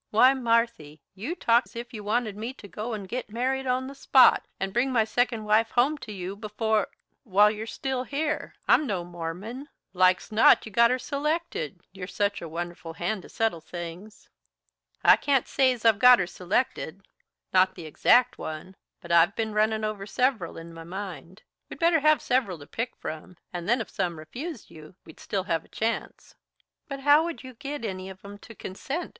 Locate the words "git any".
27.53-28.09